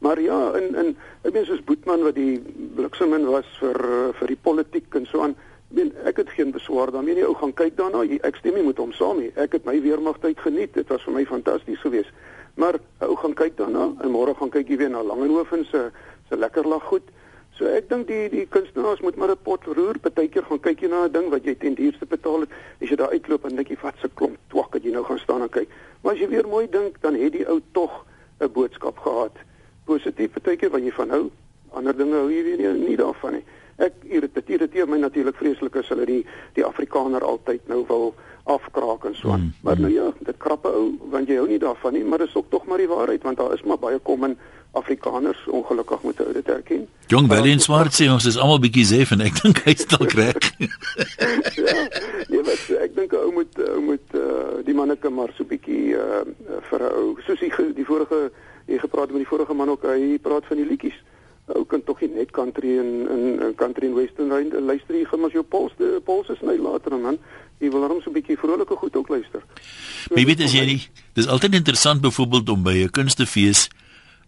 [0.00, 0.90] Maar ja, in in
[1.22, 2.40] ek meen soos Boetman wat die
[2.76, 5.36] bliksemin was vir uh, vir die politiek en so aan.
[5.70, 7.26] Ek meen ek het geen beswaar daarmee nie.
[7.28, 8.02] Ou gaan kyk daarna.
[8.26, 9.30] Ek stem nie met hom saam nie.
[9.38, 10.74] Ek het my weermagtyd geniet.
[10.74, 12.10] Dit was vir my fantasties geweest.
[12.58, 15.90] Maar ou gaan kyk daarna en môre gaan kyk jy weer na Langehoven se
[16.28, 17.06] se lekker lag goed.
[17.60, 20.88] So ek dink die die kunstenaars moet maar 'n pot roer, partykeer gaan kyk jy
[20.88, 22.50] na 'n ding wat jy ten duurste betaal het.
[22.80, 25.18] As jy daar uitloop en dink jy wat se klomp twak het jy nou gaan
[25.18, 25.68] staan en kyk.
[26.00, 28.06] Maar as jy weer mooi dink, dan het die ou tog
[28.40, 29.36] 'n boodskap gehad.
[29.84, 31.30] Positief partykeer wat jy van hou,
[31.72, 33.44] ander dinge hou jy nie, nie daarvan nie.
[33.76, 39.14] Ek irriteer my natuurlik vreeslik as hulle die die Afrikaner altyd nou wil afkraak en
[39.14, 39.40] so aan.
[39.40, 42.28] Mm, maar nou ja, dit krappe ou want jy hou nie daarvan nie, maar dit
[42.28, 44.38] is ook tog maar die waarheid want daar is maar baie kom in
[44.72, 46.88] Afrikaners ongelukkig moet dit erken.
[47.10, 50.44] Jong Bellin swart sê ons is almal bietjie sef en ek dink hy stel reg.
[50.62, 51.80] ja,
[52.30, 56.22] nee, wat, ek dink ou moet ou moet uh, die manneke maar so bietjie uh,
[56.68, 58.28] vir 'n ou soos die die vorige
[58.70, 60.94] jy gepraat met die vorige man ook hy praat van die liedjies.
[61.50, 65.02] Ou kan tog nie net country en in in country en western ryn luister jy
[65.10, 65.74] gaan as jou pols
[66.06, 67.18] pols is net later man.
[67.58, 69.42] Jy wil hom so 'n bietjie vrolike goed ook luister.
[70.06, 70.82] So, Wie weet as jy nie,
[71.18, 73.66] dis altyd interessant byvoorbeeld om by 'n kunstefees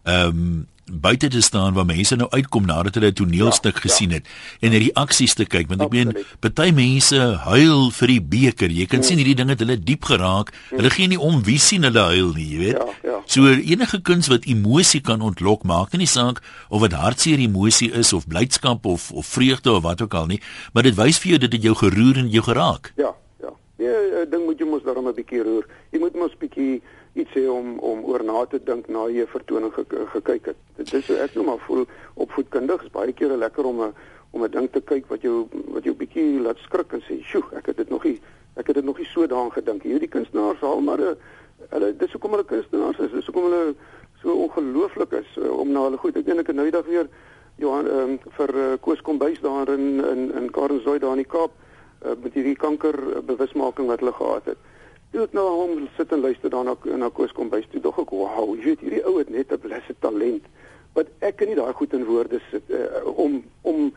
[0.03, 4.11] ehm um, buite te staan waar mense nou uitkom nadat hulle 'n toneelstuk ja, gesien
[4.11, 4.17] ja.
[4.17, 4.27] het
[4.61, 8.87] en die reaksies te kyk want ek meen party mense huil vir die beker jy
[8.87, 9.07] kan mm.
[9.09, 10.77] sien hierdie dinge het hulle diep geraak mm.
[10.77, 13.17] hulle gee nie om wie sien hulle huil nie jy weet ja, ja.
[13.27, 18.13] so enige kuns wat emosie kan ontlok maak nie saak of dit hartseer emosie is
[18.13, 20.41] of blydskap of of vreugde of wat ook al nie
[20.73, 24.27] maar dit wys vir jou dat dit jou geroer en jou geraak ja ja nee
[24.27, 27.79] ding moet jy mos daarom 'n bietjie roer jy moet mos bietjie iets hê om
[27.79, 30.57] om oor na te dink na jy vertoning ge, gekyk het.
[30.77, 33.95] Dit is so ek nou maar voel opvoedkundig is baie kere lekker om 'n
[34.33, 37.45] om 'n ding te kyk wat jou wat jou bietjie laat skrik en sê, "Sjoe,
[37.53, 38.21] ek het dit nog nie
[38.57, 41.17] ek het dit nog nie so daaraan gedink." Hierdie kunstenaars haal maar 'n
[41.71, 43.11] hulle dis hoekom hulle kunstenaars is.
[43.11, 43.75] Dis hoekom hulle
[44.23, 46.17] so ongelooflik is uh, om na hulle goed.
[46.17, 47.09] Ek dink ek nou eendag weer
[47.57, 51.53] Johan um, vir uh, Koos Kombuis daar in in in Karensdorp daar in die Kaap
[52.05, 54.59] uh, met hierdie kanker bewusmaking wat hulle gehad het.
[55.13, 58.15] Toe ek nou hom sit en luister daarna na Koos kom bys toe dog ek
[58.17, 60.45] wow, jy weet hierdie ou het net 'n blesse talent
[60.95, 63.93] wat ek kan nie daai goed in woorde sit uh, om om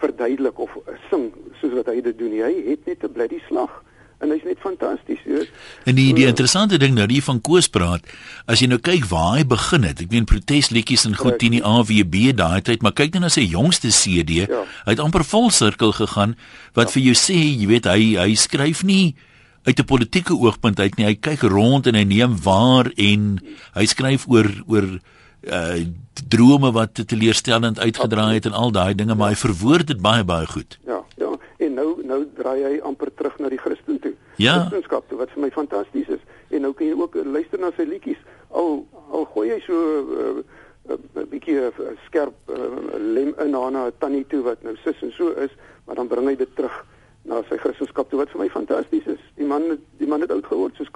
[0.00, 2.32] verduidelik of uh, sing soos wat hy dit doen.
[2.32, 3.84] Hy het net 'n bloody slag
[4.18, 5.50] en hy's net fantasties, jy weet.
[5.86, 8.08] En die die interessante ding nou die van Koos praat,
[8.50, 10.00] as jy nou kyk waar hy begin het.
[10.02, 13.46] Ek meen protesliedjies en goed teen die AWB daai tyd, maar kyk net na sy
[13.46, 14.48] jongste CD.
[14.48, 14.64] Ja.
[14.88, 16.34] Hy het amper vol sirkel gegaan
[16.74, 16.92] wat ja.
[16.96, 19.14] vir jou sê, jy weet hy hy skryf nie
[19.62, 21.06] uit 'n politieke oogpunt uit nie.
[21.06, 23.38] Hy kyk rond en hy neem waar en
[23.74, 24.98] hy skryf oor oor
[25.42, 25.86] uh
[26.28, 30.46] drome wat teleurstellend uitgedraai het en al daai dinge, maar hy verwoord dit baie baie
[30.46, 30.78] goed.
[30.86, 31.30] Ja, ja.
[31.58, 34.14] En nou nou draai hy amper terug na die Christen toe.
[34.36, 34.58] Ja.
[34.58, 36.24] Christenskap toe wat vir my fantasties is.
[36.50, 38.18] En nou kan jy ook luister na sy liedjies.
[38.50, 40.42] Al al gooi hy so 'n
[40.90, 45.02] uh, uh, bietjie uh, skerp uh, lem in haar na tannie toe wat nou sis
[45.02, 45.50] en so is,
[45.86, 46.84] maar dan bring hy dit terug
[47.28, 49.20] na sy Christendom toe wat vir my fantasties is.
[49.38, 50.90] Die man die man het oud geword soos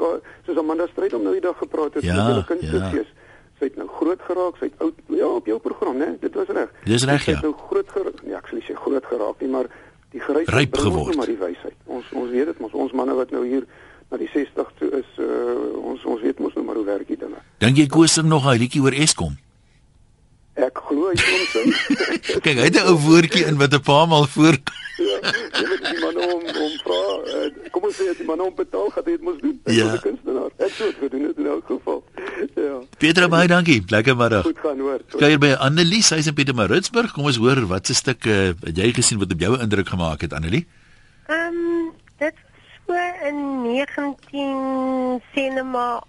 [0.46, 3.12] soos Amanda stryd om nou die dag gepraat het ja, met hulle kinderfees.
[3.12, 3.20] Ja.
[3.60, 6.10] Sy het nou groot geraak, sy het oud ja op jou program, né?
[6.20, 6.72] Dit was reg.
[6.88, 7.24] Dis reg ja.
[7.24, 8.24] Sy het nou groot geraak.
[8.26, 9.70] Ja, ek sê sy groot geraak nie, maar
[10.12, 11.16] die gryp geword.
[11.20, 11.78] Maar die wysheid.
[11.86, 13.68] Ons ons weet dit mos ons manne wat nou hier
[14.12, 17.20] na die 60 toe is, uh, ons ons weet mos nou maar hoe werk dit
[17.20, 17.38] dinge.
[17.64, 19.38] Dink jy Koos sing nog 'n liedjie oor Eskom?
[20.52, 21.70] Ek glo hy kom sing.
[22.44, 24.58] Kyk, hy het 'n ou woordjie in wat 'n paar maal voor.
[25.22, 27.00] Ja, jy weet die man om om vra,
[27.34, 29.60] uh, kom ons sê as die man om betaal, gaan dit mos doen.
[29.64, 29.72] Ja.
[29.72, 30.50] Ek is 'n kunstenaar.
[30.58, 32.04] Ek sou dit doen in elk geval.
[32.54, 32.76] Ja.
[32.98, 33.82] Petra baie dankie.
[33.86, 34.42] Lekker middag.
[34.42, 35.00] Goed gaan hoor.
[35.16, 37.12] Kuier by Annelie, sy's in Pietermaritzburg.
[37.12, 40.20] Kom ons hoor wat se stuk uh, het jy gesien wat op jou indruk gemaak
[40.20, 40.66] het Annelie?
[41.26, 42.34] Ehm um, dit
[42.86, 46.02] was so in 19 cinema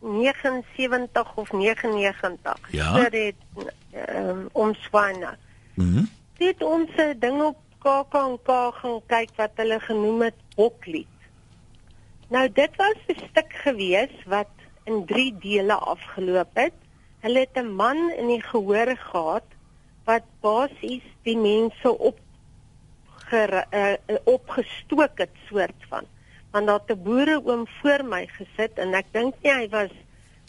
[0.00, 2.58] 79 of 99.
[2.70, 3.08] Ja.
[3.08, 3.34] Dit het
[3.90, 5.36] ehm um, ons Swana.
[5.74, 5.88] Mhm.
[5.88, 6.10] Mm
[6.42, 11.08] Dit ons 'n ding op KAKNK gaan kyk wat hulle genoem het Hoklied.
[12.30, 14.52] Nou dit was 'n stuk gewees wat
[14.84, 16.76] in 3 dele afgeloop het.
[17.20, 19.48] Hulle het 'n man in die gehoor gehad
[20.04, 22.18] wat basies die mense op
[23.26, 26.04] ger, uh, opgestook het soort van.
[26.50, 29.90] Want daar 'n boere oom voor my gesit en ek dink nie hy was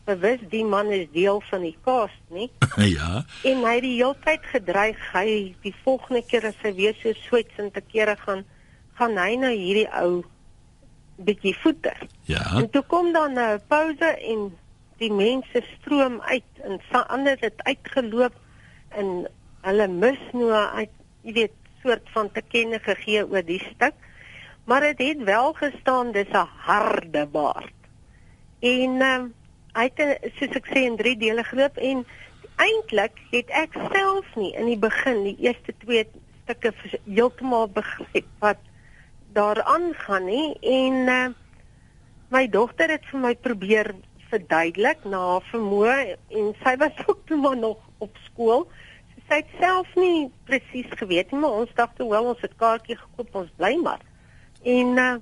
[0.05, 2.49] bewus die man is deel van die cast nie.
[2.97, 3.23] ja.
[3.43, 7.13] En hy het die hele tyd gedreig hy die volgende keer as hy weer so
[7.27, 8.43] swets en te kere gaan
[8.99, 10.23] gaan hy nou hierdie ou
[11.17, 11.97] bietjie voeter.
[12.29, 12.43] Ja.
[12.59, 14.51] En toe kom dan 'n pouse en
[14.97, 18.33] die mense stroom uit en sa- ander het uitgeloop
[18.89, 19.27] en
[19.61, 20.91] hulle mis nou uit
[21.23, 23.95] jy weet soort van te kenne gegee oor die stuk.
[24.65, 27.73] Maar dit het, het wel gestaan dis 'n harde baard.
[28.59, 29.25] En ehm
[29.77, 32.03] hy het soos ek sê in drie dele geloop en
[32.61, 36.05] eintlik het ek self nie in die begin die eerste twee
[36.43, 36.73] stukke
[37.07, 38.61] heeltemal begryp wat
[39.33, 41.27] daar aangaan nie en uh,
[42.33, 43.93] my dogter het vir my probeer
[44.33, 45.97] verduidelik na haar vermoë
[46.37, 48.65] en sy was ook toe maar nog op skool.
[49.13, 52.55] So sy het self nie presies geweet nie, maar ons dacht toe wel ons het
[52.61, 54.01] kaartjie gekoop, ons bly maar.
[54.63, 55.13] En uh,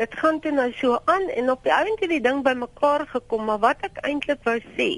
[0.00, 3.44] dit gaan toe nou so aan en op die ount het die ding bymekaar gekom,
[3.48, 4.90] maar wat ek eintlik wou sê,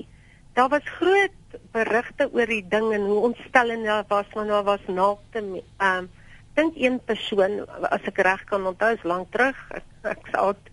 [0.54, 4.84] daar was groot berigte oor die ding en hoe ontstellend daar was, want daar was
[4.86, 6.10] naakte ehm um,
[6.52, 10.68] dink een persoon as ek reg kan onthou is lank terug, ek, ek's oud.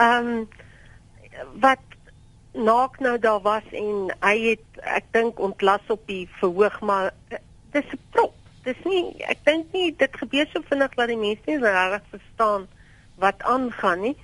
[0.00, 0.48] Ehm um,
[1.62, 1.84] wat
[2.56, 7.38] naak nou daar was en hy het ek dink ontlas op die verhoog maar eh,
[7.76, 8.34] dis 'n prop.
[8.64, 12.66] Dis nie ek dink nie dit gebeur so vinnig dat die mense nie reg verstaan
[13.22, 14.16] wat aangaan nie.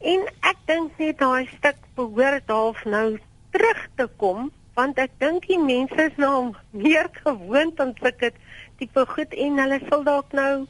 [0.00, 3.18] En ek dink net daai stuk behoort half nou
[3.56, 8.32] terug te kom want ek dink die mense is nou meer gewoond aan sulke
[8.80, 10.66] tipe goed en hulle sal dalk nou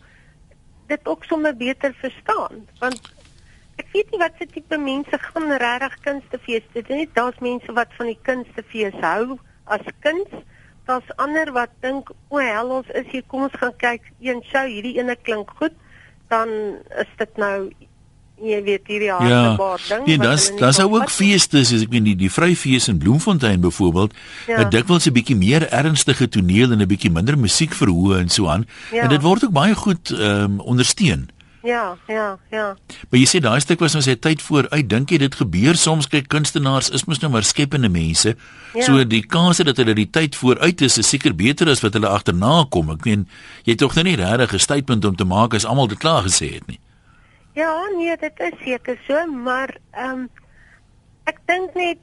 [0.92, 3.10] dit ook sommer beter verstaan want
[3.82, 7.98] ek weet nie wat se tipe mense gaan regtig kunstefees dit net daar's mense wat
[7.98, 10.30] van die kunstefees hou as kuns.
[10.86, 14.62] Daar's ander wat dink o hel ons is hier kom ons gaan kyk een show
[14.70, 15.74] hierdie ene klink goed
[16.28, 16.48] dan
[16.98, 17.70] is dit nou
[18.36, 19.56] jy weet hierdie harde Ja.
[19.56, 22.16] baard ding Nee, wat daar's hulle nie daar's wil ook feeste, soos ek weet die
[22.16, 24.12] die Vryfees in Bloemfontein byvoorbeeld,
[24.46, 24.58] Ja.
[24.58, 28.46] het dikwels 'n bietjie meer ernstige toneel en 'n bietjie minder musiek verhoog en so
[28.48, 28.66] aan.
[28.92, 29.02] Ja.
[29.02, 31.28] En dit word ook baie goed ehm um, ondersteun.
[31.66, 32.66] Ja ja ja
[33.10, 34.86] Maar jy sê daai stuk was nou sy tyd vooruit.
[34.88, 38.36] Dink jy dit gebeur soms kyk kunstenaars is mos nou maar skepende mense.
[38.74, 38.86] Ja.
[38.86, 42.10] So die kans dat hulle die tyd vooruit is, is seker beter as wat hulle
[42.10, 42.90] agterna kom.
[42.94, 43.26] Ek meen,
[43.64, 46.22] jy het tog nou nie regtig 'n statement om te maak as almal dit klaar
[46.22, 46.80] gesê het nie.
[47.54, 50.28] Ja, nee, dit is seker so, maar ehm um,
[51.26, 51.98] ek dink net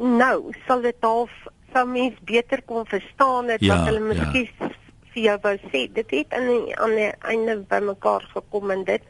[0.00, 1.30] nou sal dit half
[1.74, 4.70] sou mens beter kon verstaan het Ja, wat hulle ja.
[5.12, 5.86] Vir jou wou sê.
[5.92, 9.02] Dit het aan die aan die einde bymekaar gekom en dit.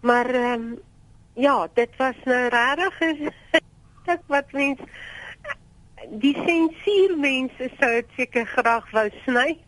[0.00, 0.78] Maar ehm um,
[1.34, 3.32] ja, dit was nou regtig 'n
[4.02, 4.78] stuk wat mens
[6.10, 9.58] die sensuurmense sou dit seker graag wou sny.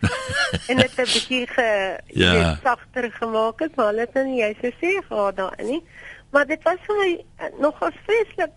[0.70, 2.58] en dit 'n bietjie ge Ja.
[2.62, 5.82] sagter gemaak het, maar hulle het nou nie jy sê sê gehad daarin nie.
[6.30, 8.52] Maar dit was vir my eh, nogals vreeslik.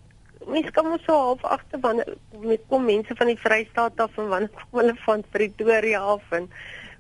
[0.50, 4.28] Mense kan mos so half agter wanneer met kom mense van die Vrystaat af en
[4.32, 6.50] wanneer kom hulle van Pretoria af en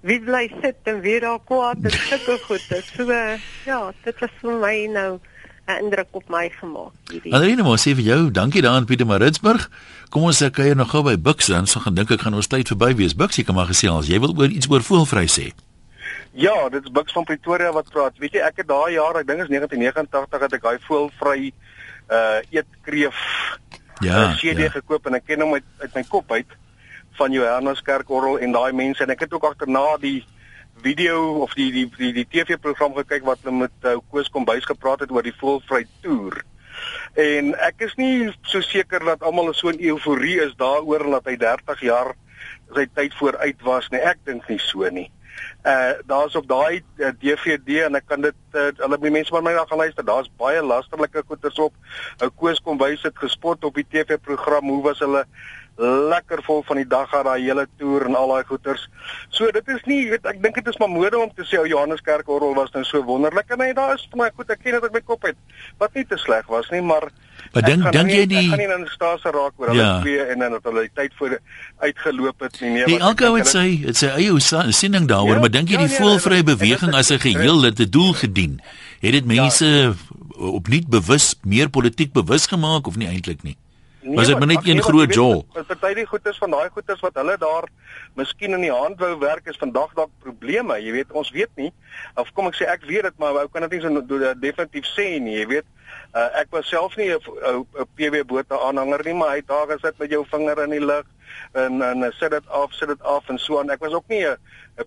[0.01, 2.81] wie bly sit en wie raak kwaad en sulke goede.
[2.95, 5.19] So eh, ja, dit was vir my nou
[5.69, 7.33] 'n indruk op my gemaak hierdie.
[7.33, 9.69] Adelina, maar sê vir jou, dankie daar in Pietermaritzburg.
[10.09, 12.47] Kom ons ek kuier nog gou by Bux dan, so gaan dink ek gaan ons
[12.47, 13.15] tyd verby wees.
[13.15, 14.07] Bux, jy kan maar gesels.
[14.07, 15.51] Jy wil oor iets oor voelvry sê.
[16.31, 18.17] Ja, dit is Bux van Pretoria wat praat.
[18.17, 21.53] Weet jy, ek het daai jaar, ek dink is 1989 het ek daai voelvry
[22.09, 23.19] uh eetkreef
[23.99, 24.29] Ja.
[24.31, 24.69] uh, CD ja.
[24.71, 26.51] gekoop en ek ken hom uit, uit my kop uit
[27.19, 30.21] van Johannes Kerkorrel en daai mense en ek het ook agterna die
[30.79, 35.03] video of die die die, die TV-program gekyk wat hulle met uh, Koos Kombuis gepraat
[35.03, 36.39] het oor die voelvry toer.
[37.19, 41.35] En ek is nie so seker dat almal so 'n euforie is daaroor dat hy
[41.35, 42.15] 30 jaar
[42.75, 43.99] sy tyd vooruit was nie.
[43.99, 45.09] Ek dink nie so nie.
[45.63, 49.43] Uh daar's op daai uh, DVD en ek kan dit uh, hulle die mense van
[49.43, 50.05] my gaan luister.
[50.05, 51.73] Daar's baie lasterlike goeters op.
[52.23, 54.69] Ou Koos kom wys dit gespot op die TV-program.
[54.69, 55.25] Hoe was hulle
[55.79, 58.83] lekker vol van die dag gehad daai hele toer en al daai goeters.
[59.29, 61.67] So dit is nie, weet ek dink dit is maar mode om te sê ou
[61.69, 64.87] Johanneskerk orgel was nou so wonderlik en hy daar is my goed, ek ken dit
[64.89, 65.39] uit my kop uit.
[65.79, 67.07] Wat nie te sleg was nie, maar
[67.53, 69.93] Maar dink dink jy die Ek gaan nie in die staatse raak oor hulle ja.
[70.03, 71.37] twee en dan dat hulle die tyd voor
[71.85, 72.73] uitgeloop het nie.
[72.75, 74.35] Nee, die elke ou het sy het sy eie
[74.75, 77.79] siening daaroor, ja, maar dink jy ja, die ja, voelvrye beweging as 'n geheel het
[77.79, 78.59] 'n doel gedien?
[78.99, 79.93] Het dit mense ja.
[80.37, 83.57] opnuut bewus meer politiek bewus gemaak of nie eintlik nie?
[84.01, 85.41] Nee, was dit maar net een nee, groot jol?
[85.51, 87.65] Party die goeders van daai goeders wat hulle daar
[88.15, 91.67] miskien in die hand wou werk is vandag dalk probleme, jy weet, ons weet nie.
[92.15, 95.09] Of kom ek sê ek weet dit, maar ou kan dit nie so definitief sê
[95.19, 95.67] nie, jy weet.
[96.13, 100.11] Uh, ek was self nie 'n PW bote aanhanger nie, maar hy daar gesit met
[100.11, 101.05] jou vinger in die lug
[101.53, 103.69] en en sit dit af, sit dit af en so aan.
[103.69, 104.37] Ek was ook nie 'n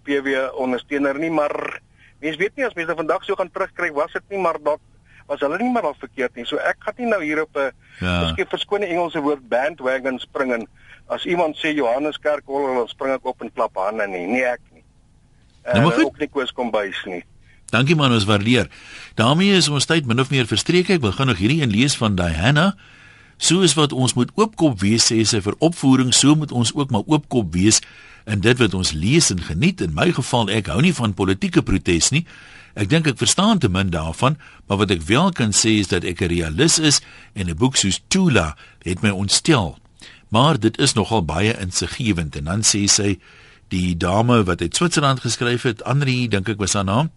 [0.05, 1.81] PW ondersteuner nie, maar
[2.21, 4.81] mens weet nie as mense vandag so gaan terugkry, was dit nie maar dalk
[5.27, 6.47] was hulle nie maar al verkeerd nie.
[6.49, 8.21] So ek gaan nie nou hier op 'n ja.
[8.21, 10.67] miskien verskone Engelse woord bandwagon spring en
[11.07, 14.27] as iemand sê Johannes Kerk hol, dan spring ek op en klap hande nie.
[14.27, 14.85] Nee ek nie.
[15.65, 17.23] Nou, uh, ook nie koes kom bys nie.
[17.73, 18.69] Dankie man, ons waardeer.
[19.15, 20.91] daarmee is ons tyd min of meer verstreek.
[20.91, 22.75] Ek wil gou nog hierdie een lees van Diana.
[23.37, 27.07] Soos wat ons moet oopkop wees sê sy vir opvoering, so moet ons ook maar
[27.07, 27.81] oopkop wees
[28.29, 29.81] in dit wat ons lees en geniet.
[29.81, 32.27] In my geval, ek hou nie van politieke protes nie.
[32.75, 36.05] Ek dink ek verstaan te min daarvan, maar wat ek wel kan sê is dat
[36.05, 37.01] ek 'n realist is
[37.35, 39.79] en 'n boek soos Tula het my ontstel.
[40.29, 43.19] Maar dit is nogal baie insiggewend en dan sê sy
[43.69, 47.11] die dame wat uit Switserland geskryf het, Andri, dink ek was haar naam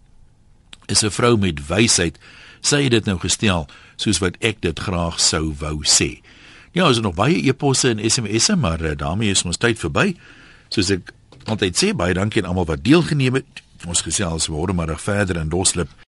[0.86, 2.18] is 'n vrou met wysheid.
[2.60, 3.66] Sy het dit nou gestel
[3.96, 6.20] soos wat ek dit graag sou wou sê.
[6.72, 10.16] Ja, ons het nog baie e-posse en SMS'e, maar uh, daarmee is ons tyd verby.
[10.68, 11.12] Soos ek
[11.44, 13.62] altyd sê, baie dankie aan almal wat deelgeneem het.
[13.86, 15.90] Ons gesels môre maar verder in Doslip.